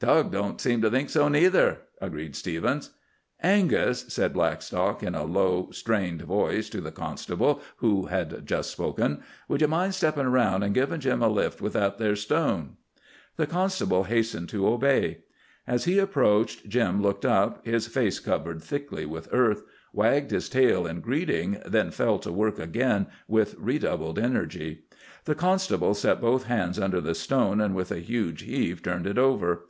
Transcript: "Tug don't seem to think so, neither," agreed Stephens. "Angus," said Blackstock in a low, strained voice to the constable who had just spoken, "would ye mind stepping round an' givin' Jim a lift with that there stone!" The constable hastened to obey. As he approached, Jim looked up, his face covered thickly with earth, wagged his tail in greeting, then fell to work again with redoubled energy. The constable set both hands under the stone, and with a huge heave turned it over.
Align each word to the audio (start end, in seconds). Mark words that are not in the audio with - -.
"Tug 0.00 0.30
don't 0.32 0.60
seem 0.60 0.82
to 0.82 0.90
think 0.90 1.08
so, 1.08 1.28
neither," 1.28 1.78
agreed 2.02 2.36
Stephens. 2.36 2.90
"Angus," 3.42 4.04
said 4.08 4.34
Blackstock 4.34 5.02
in 5.02 5.14
a 5.14 5.24
low, 5.24 5.70
strained 5.70 6.20
voice 6.22 6.68
to 6.70 6.82
the 6.82 6.90
constable 6.90 7.62
who 7.76 8.06
had 8.06 8.44
just 8.44 8.70
spoken, 8.72 9.22
"would 9.48 9.62
ye 9.62 9.66
mind 9.68 9.94
stepping 9.94 10.26
round 10.26 10.62
an' 10.64 10.74
givin' 10.74 11.00
Jim 11.00 11.22
a 11.22 11.28
lift 11.28 11.62
with 11.62 11.72
that 11.74 11.96
there 11.96 12.16
stone!" 12.16 12.76
The 13.36 13.46
constable 13.46 14.04
hastened 14.04 14.50
to 14.50 14.68
obey. 14.68 15.18
As 15.68 15.84
he 15.84 15.98
approached, 15.98 16.68
Jim 16.68 17.00
looked 17.00 17.24
up, 17.24 17.64
his 17.64 17.86
face 17.86 18.18
covered 18.18 18.60
thickly 18.62 19.06
with 19.06 19.28
earth, 19.32 19.62
wagged 19.94 20.32
his 20.32 20.48
tail 20.50 20.86
in 20.86 21.00
greeting, 21.00 21.62
then 21.64 21.90
fell 21.92 22.18
to 22.18 22.32
work 22.32 22.58
again 22.58 23.06
with 23.28 23.54
redoubled 23.56 24.18
energy. 24.18 24.80
The 25.24 25.36
constable 25.36 25.94
set 25.94 26.20
both 26.20 26.44
hands 26.44 26.78
under 26.78 27.00
the 27.00 27.14
stone, 27.14 27.62
and 27.62 27.74
with 27.74 27.90
a 27.90 28.00
huge 28.00 28.42
heave 28.42 28.82
turned 28.82 29.06
it 29.06 29.16
over. 29.16 29.64